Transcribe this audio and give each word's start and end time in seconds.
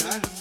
Huh? 0.00 0.37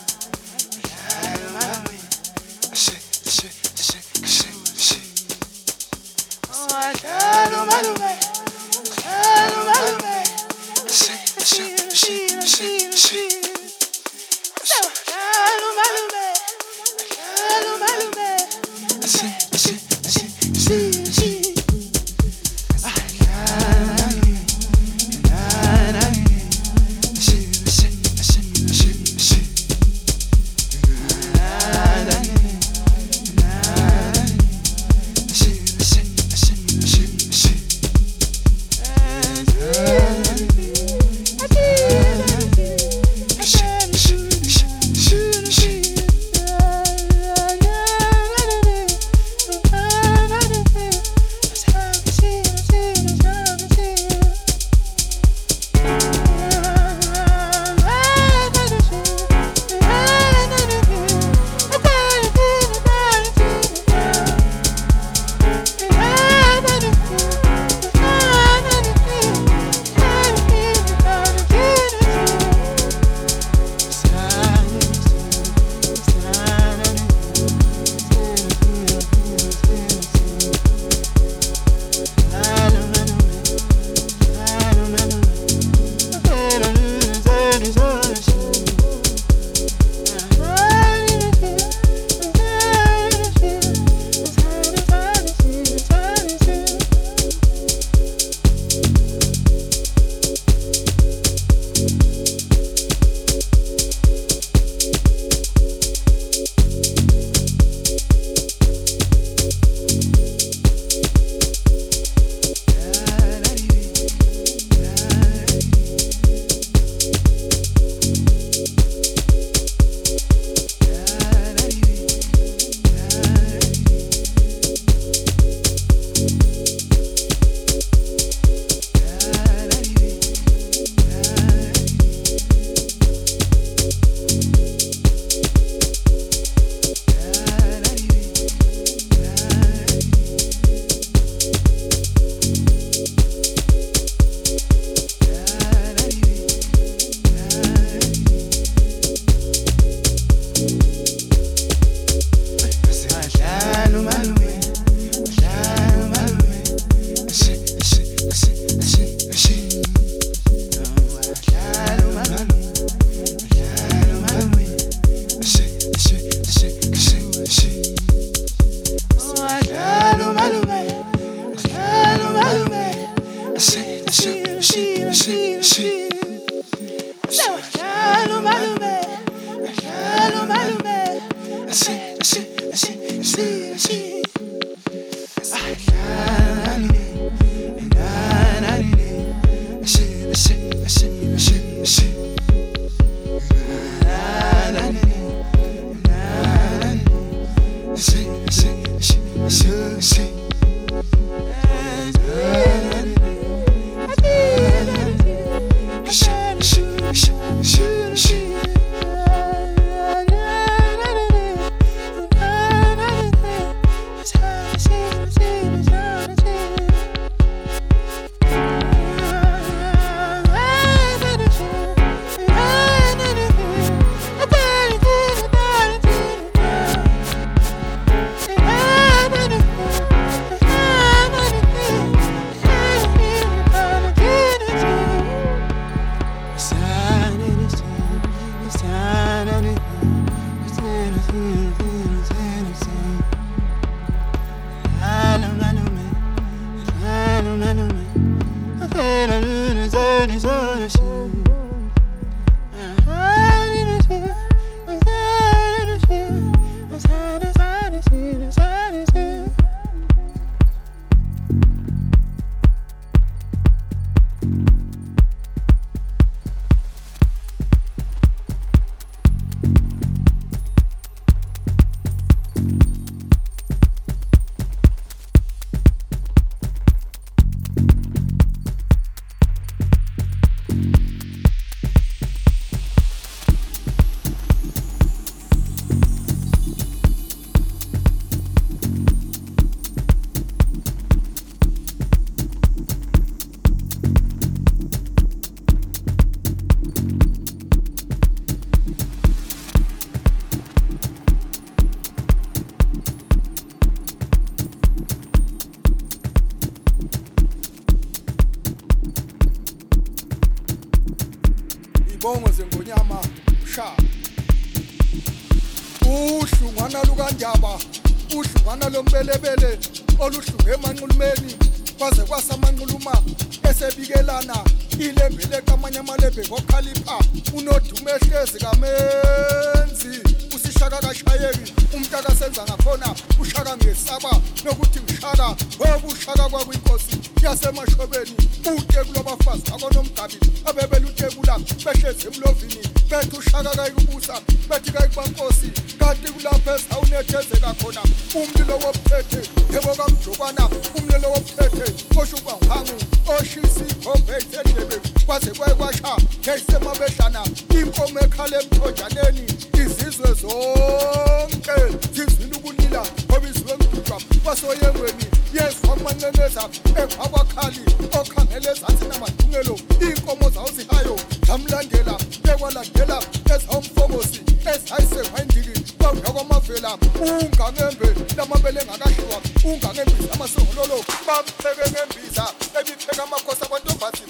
kushaka 336.09 336.49
kwakho 336.49 336.73
inkosi 336.73 337.15
yasemahlobeni 337.47 338.35
uteku 338.77 339.13
lwabafazi 339.13 339.63
akonomgabini 339.75 340.51
abebela 340.65 341.07
uteku 341.07 341.45
lami 341.45 341.65
behlezi 341.85 342.27
emlovini 342.27 342.81
bethi 343.09 343.37
ushaka 343.37 343.69
kayikubusa 343.69 344.41
bethi 344.69 344.91
kayikwankosi 344.91 345.71
kanti 345.99 346.31
kulapho 346.33 346.75
esawunethezeka 346.75 347.73
khona 347.79 348.01
umlilo 348.35 348.75
wobuthethe 348.83 349.41
yebo 349.73 349.95
kamdlukwana 349.95 350.69
umlilo 350.97 351.27
wobuthethe 351.33 351.85
oshuba 352.19 352.53
nghangu 352.65 352.95
oshisa 353.33 353.83
ikhombe 353.91 354.33
eyithendebe 354.33 354.97
kwaze 355.25 355.51
kwaye 355.51 355.75
kwasha 355.75 356.17
yayisemabedlana 356.47 357.41
inkomo 357.79 358.19
ekhala 358.19 358.61
emthojaneni 358.61 359.45
izizwe 359.81 360.33
zonke 360.41 361.75
zizwile 362.13 362.55
ukulila 362.57 363.01
ngoba 363.25 363.49
izwe 363.49 363.73
mdudwa 363.75 364.21
kwasoyengweni 364.43 365.25
yezwa 365.53 365.93
amanceneza 365.93 366.69
ekhaba 367.01 367.36
kwabakhali 367.37 367.81
okhangele 368.19 368.69
ezantsi 368.71 369.05
namalungelo 369.05 369.75
iinkomo 370.01 370.49
zawuzihayo 370.49 371.15
ndamlandela 371.43 372.15
bekwalandela 372.43 373.17
ezawumfokosi 373.53 374.41
ezayisekwayindili 374.71 375.73
kwakwamavela 375.97 376.91
ungangembe 377.21 378.09
namabele 378.35 378.79
engakadliwa 378.81 379.37
ungangembiza 379.65 380.33
amasongololo 380.33 380.97
bampheke 381.27 381.85
ngembiza 381.91 382.45
ebipheka 382.79 383.23
amakhosi 383.23 383.63
akwantombasi 383.63 384.25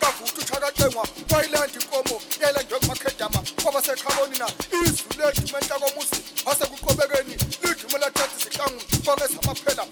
kavuka 0.00 0.38
uthakacengwa 0.42 1.04
kwayilanda 1.28 1.78
inkomo 1.80 2.16
yayilandwe 2.40 2.78
kumakhedama 2.80 3.40
kwabasekhabonina 3.62 4.46
izwi 4.80 5.10
ledumenhlakomusi 5.18 6.18
wasekuqobekeni 6.46 7.34
lidumo 7.62 7.96
lathatha 7.98 8.36
izihlangu 8.38 8.80
kwakwe 9.04 9.26
zamaphela 9.32 9.84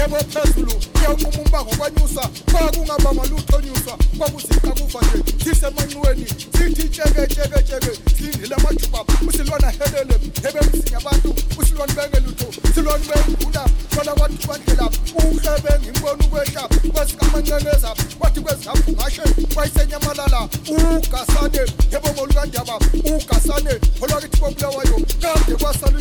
njengophezulu 0.00 0.72
iyawunquma 0.98 1.64
ngokwanyusa 1.64 2.22
kwakungaba 2.52 3.12
malutho 3.12 3.56
onyuswa 3.56 3.94
kwakusixa 4.18 4.72
kufa 4.78 5.00
nje 5.06 5.32
sisemanxiweni 5.44 6.26
sithi 6.56 6.88
tsheketsheketsheke 6.88 7.90
silindile 8.16 8.54
amathuba 8.54 9.04
usilwana 9.28 9.70
helele 9.70 10.14
ebemsinya 10.48 10.98
abantu 10.98 11.34
usilwane 11.58 11.92
bengelutho 11.92 12.46
silwane 12.74 13.04
bengula 13.08 13.64
khona 13.94 14.12
kwathuba 14.12 14.58
ndlela 14.58 14.86
uhlebe 15.14 15.72
ngimbona 15.80 16.24
ukwehla 16.24 16.62
kwesikamanceneza 16.92 17.94
kwathi 18.18 18.40
kwezihaphu 18.40 18.90
ngashe 18.92 19.22
kwayisenyamalala 19.54 20.48
ugasane 20.70 21.62
ebomolukandaba 21.96 22.76
ugasane 23.04 23.74
olwakithi 24.02 24.38
kobulawayo 24.40 24.96
kade 25.22 25.54
kwasale 25.60 25.99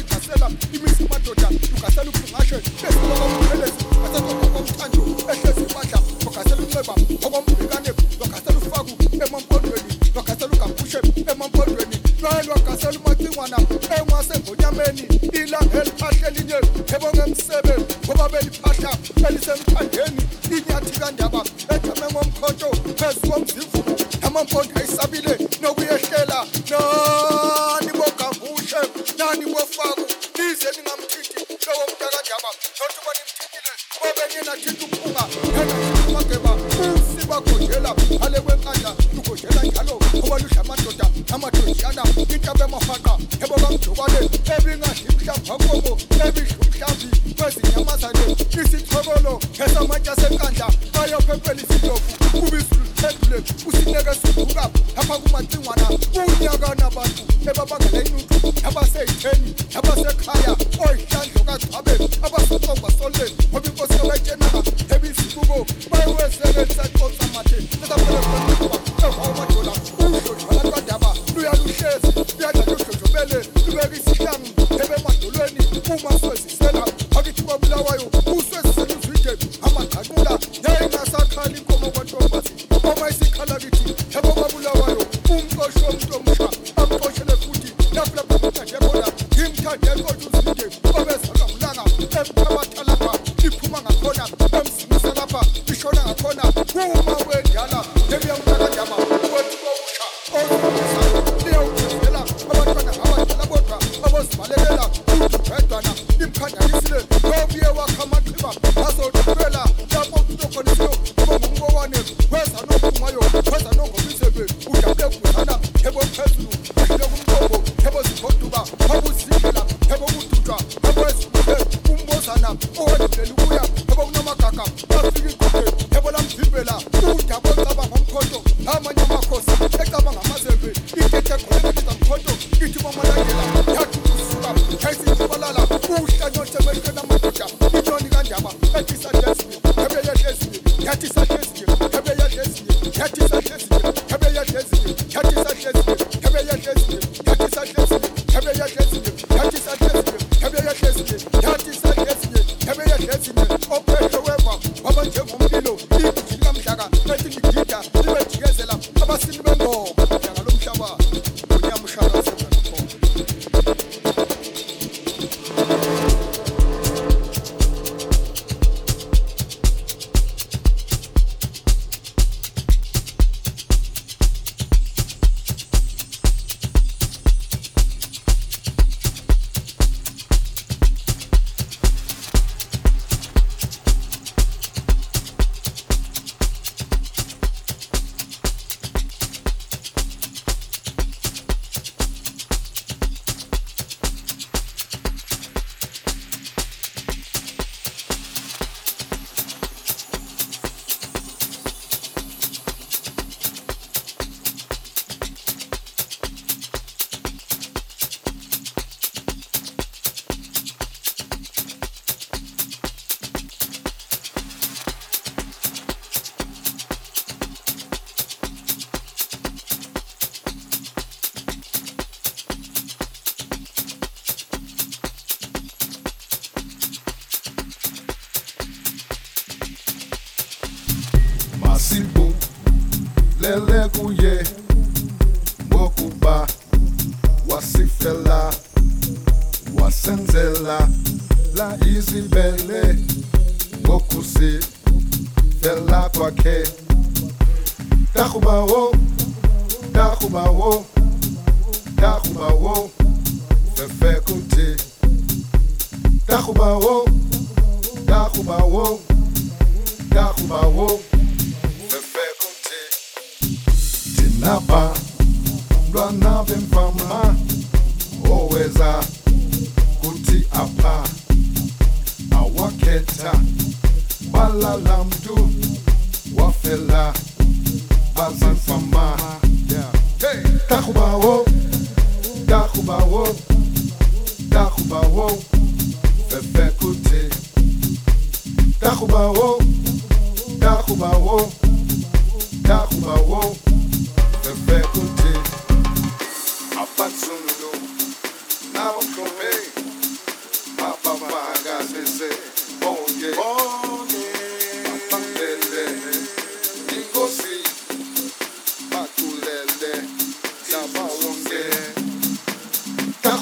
Cause 89.69 89.77
they're 89.81 89.95
to 89.97 90.38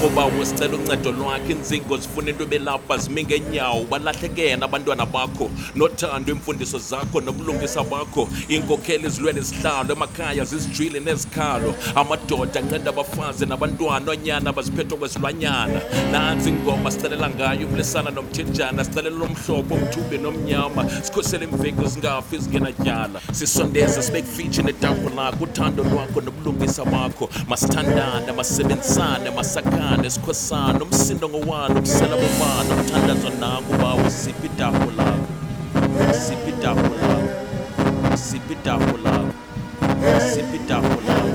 kuti 0.00 0.10
Dagoba 0.10 0.14
bawo 0.14 0.44
sicela 0.44 0.76
uncedo 0.76 1.12
lwakhe. 1.12 1.52
Inzingo 1.52 1.96
zifuna 1.96 2.30
into 2.30 2.46
belapha 2.46 2.98
zimi 2.98 3.24
ngenyawo 3.24 3.84
balahlekena 3.90 4.64
abantwana 4.64 5.06
bakho 5.06 5.50
nothando 5.74 6.32
iimfundiso 6.32 6.78
zakho 6.78 7.20
nobulungisa 7.20 7.84
bakho. 7.84 8.28
Iinkokheli 8.48 9.06
izilwele 9.06 9.40
zihlalo 9.40 9.92
emakhaya 9.92 10.44
zizijwili 10.44 11.00
nezikhalo. 11.00 11.74
Amadoda 11.94 12.60
anceda 12.60 12.90
abafazi 12.90 13.46
nabantwana 13.46 14.10
oonyana 14.10 14.52
baziphethwe 14.52 14.98
kwezilwanyana. 14.98 15.80
Nantsi 16.12 16.48
ingoma 16.48 16.90
sicelela 16.90 17.30
ngayo 17.30 17.66
ubulisana 17.66 18.10
nomthetjana 18.10 18.84
sicelela 18.84 19.16
lomhlobo 19.16 19.74
umthubi 19.74 20.18
nomnyama. 20.18 20.90
Sikhusele 21.02 21.44
imveki 21.44 21.88
zingafi 21.88 22.38
zingenatyala 22.38 23.20
sisondeze 23.32 24.02
sibe 24.02 24.22
kufitshi 24.22 24.62
netafo 24.62 25.10
lakho 25.16 25.44
uthando 25.44 25.84
lwakho 25.84 26.20
nobulungisa 26.20 26.84
bakho. 26.84 27.28
Masithandane 27.48 28.32
masebenzisane 28.32 29.30
masakhane 29.90 30.10
sikhosana 30.10 30.84
umsindo 30.84 31.28
ngowalo 31.28 31.74
ukusela 31.78 32.16
bobana 32.16 32.74
umthandazo 32.80 33.30
nako 33.40 33.72
bawo 33.82 34.10
siphi 34.10 34.46
itafo 34.46 34.90
lakho 34.96 36.14
siphi 36.14 36.50
itafo 36.50 36.90
lakho 37.02 38.16
siphi 38.16 38.52
itafo 38.52 38.94
lakho 39.04 40.20
siphi 40.32 40.56
itafo 40.56 40.96
lakho 41.06 41.34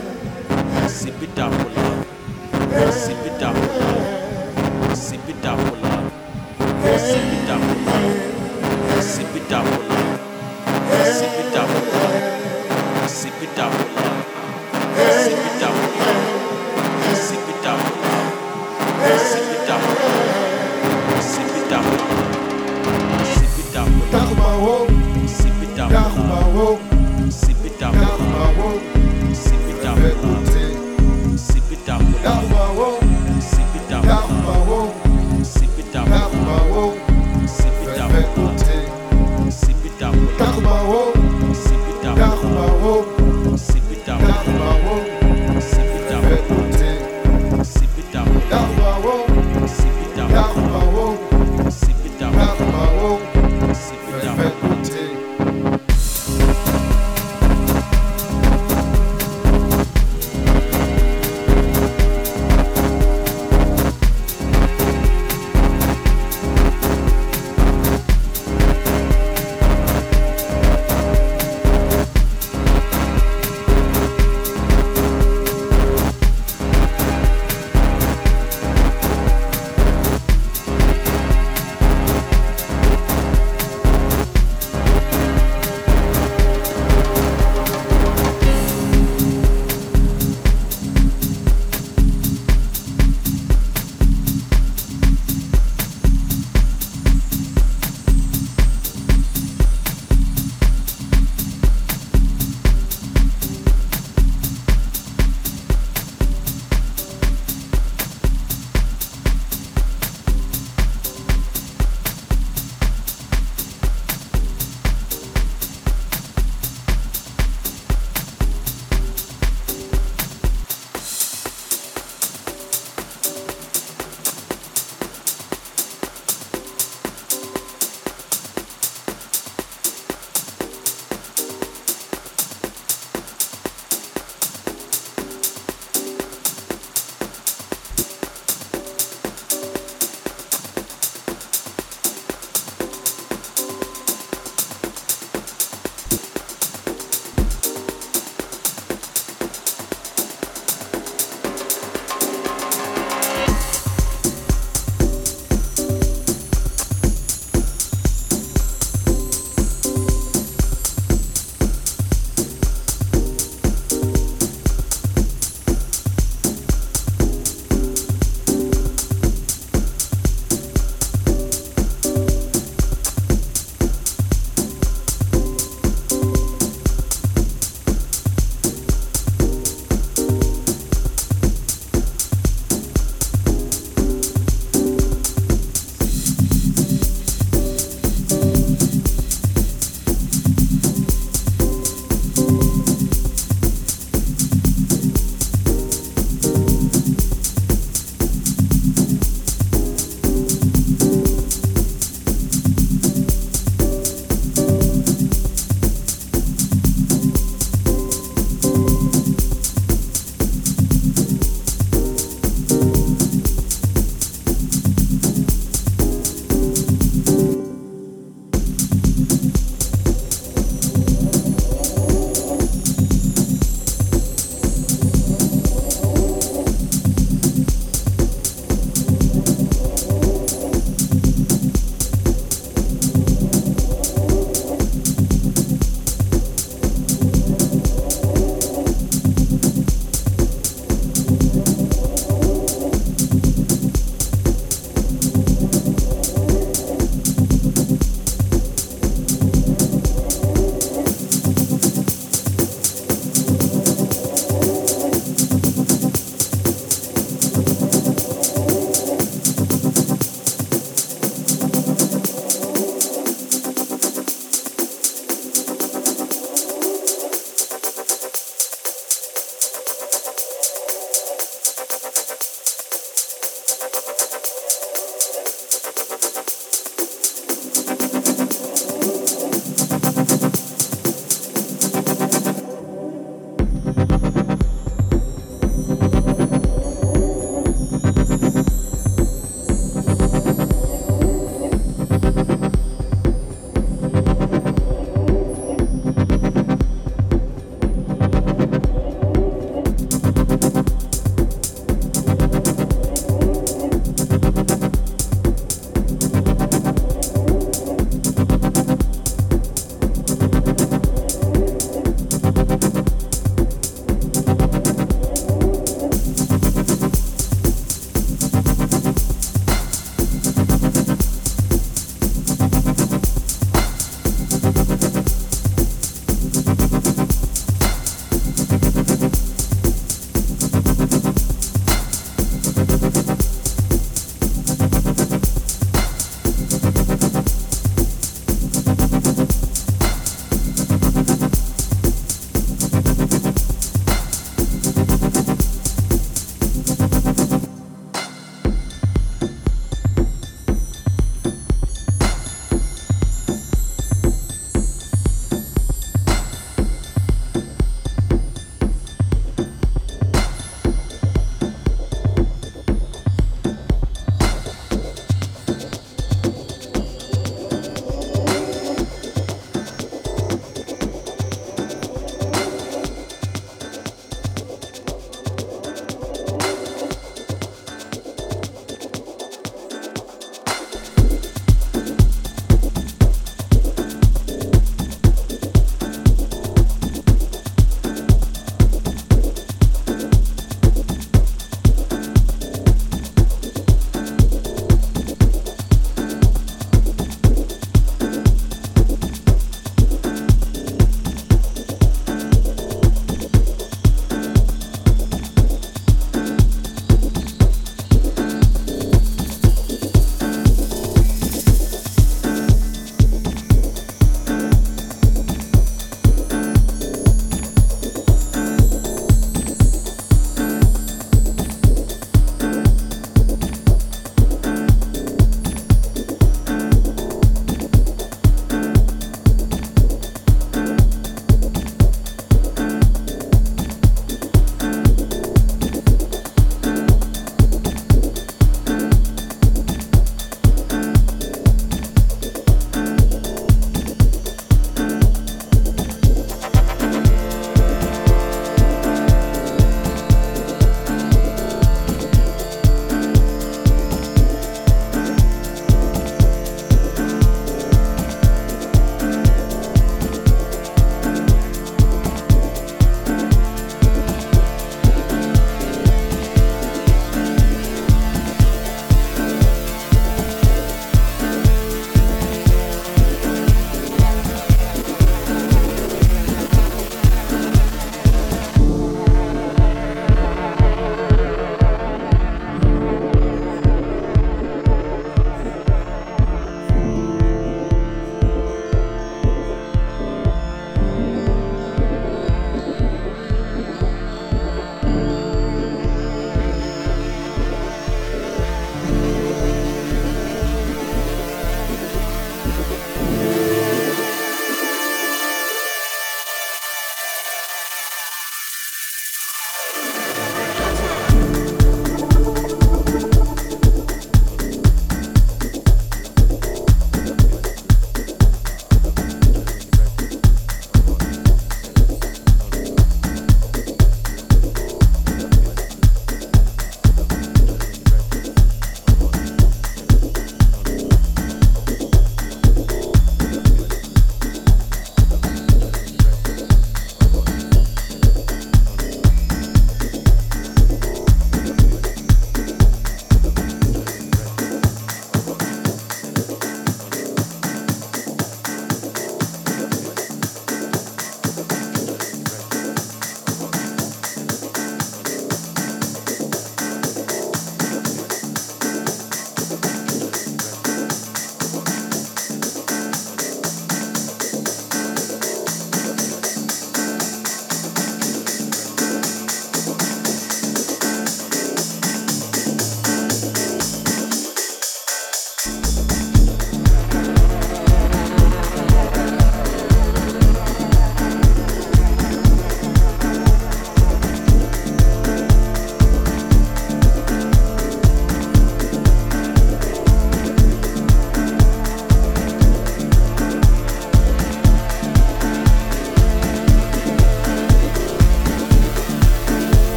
siphi 0.89 1.25
itafo 1.25 1.65
lakho 1.75 2.91
siphi 3.03 3.29
itafo 3.35 3.65
lakho 3.75 4.95
siphi 5.05 5.31
itafo 5.31 5.75
lakho 5.83 6.97
siphi 6.97 7.35
itafo 7.43 7.73
lakho 7.85 9.01
siphi 9.11 9.37
itafo 9.39 9.77
lakho 9.89 11.05
siphi 11.17 11.41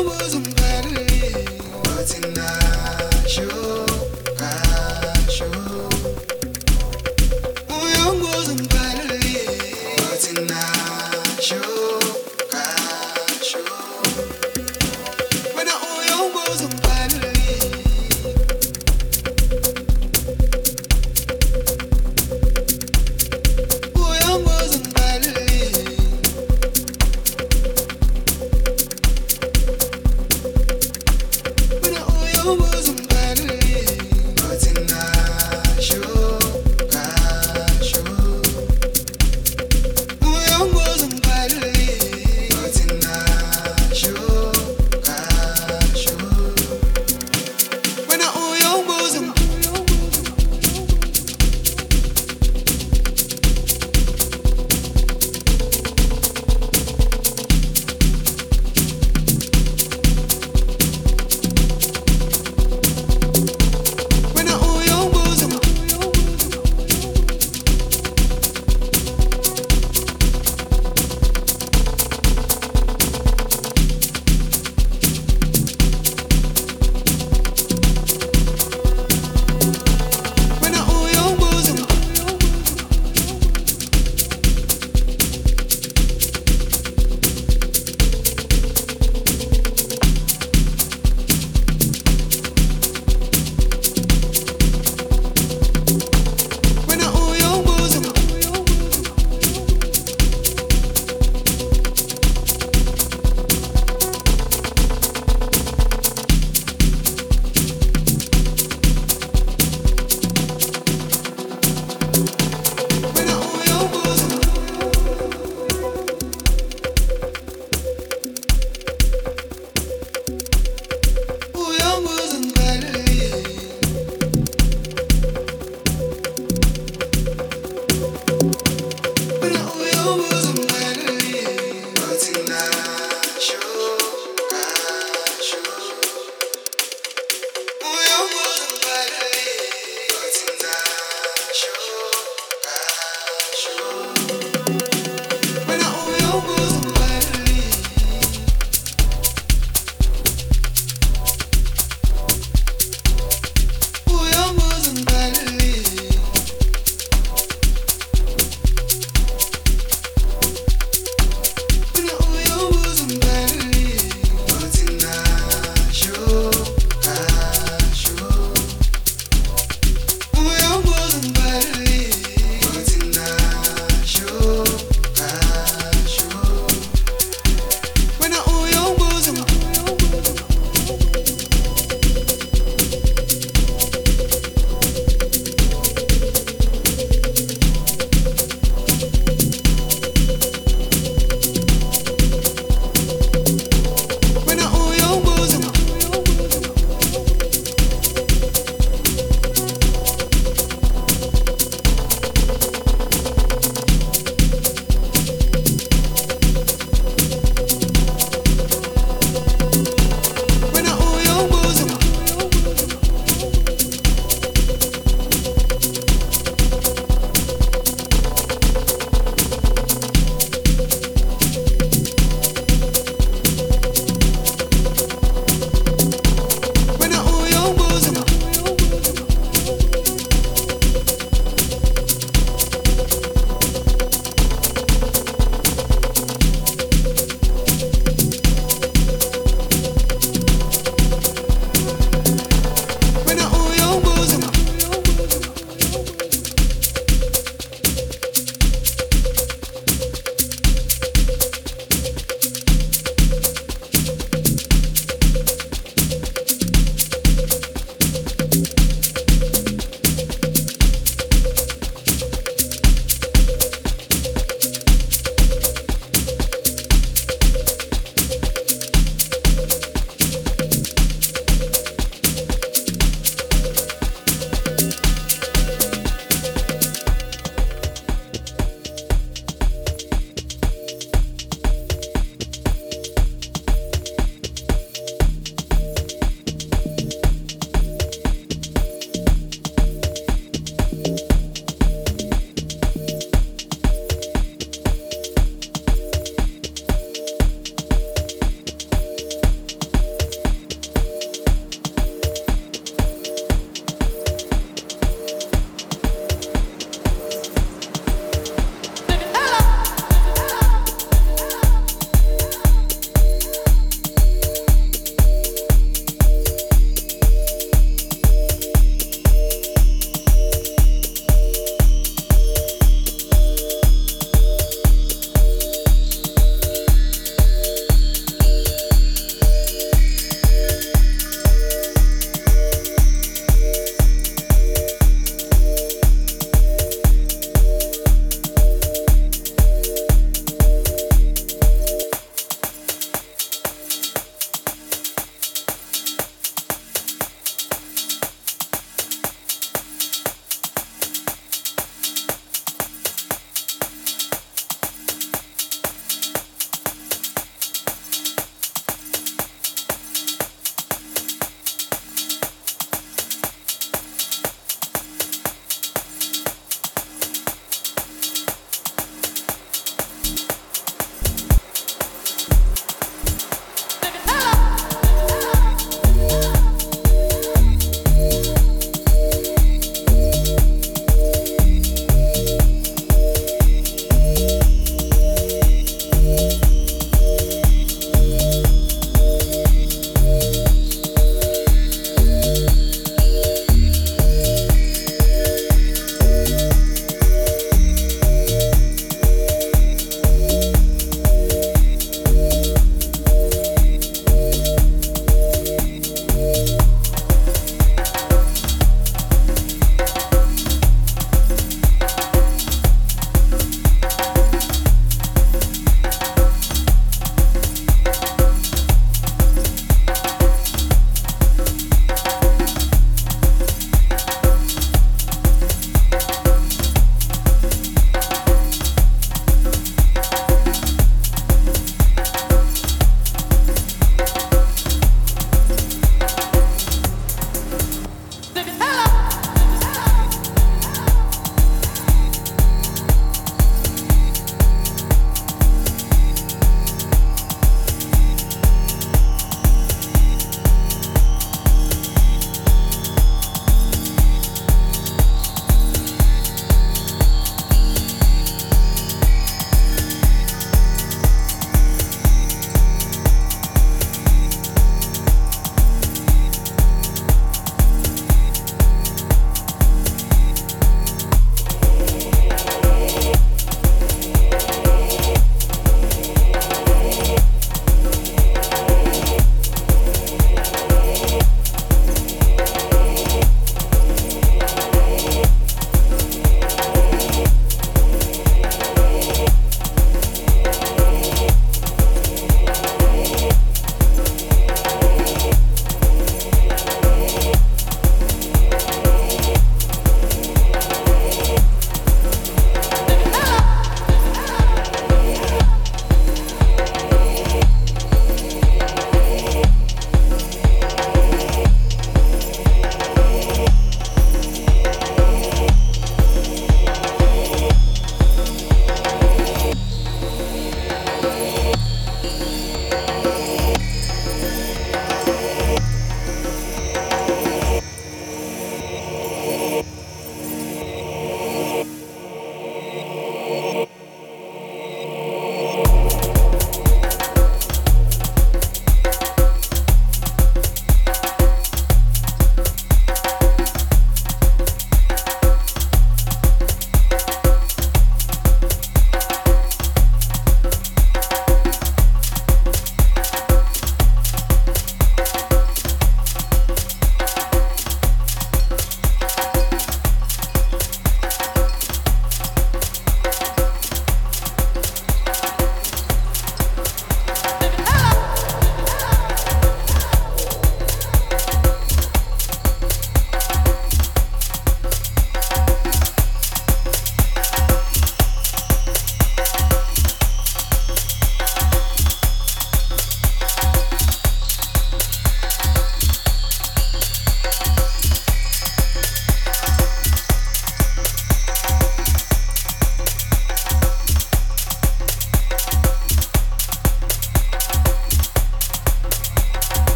ungibalulile 0.00 0.55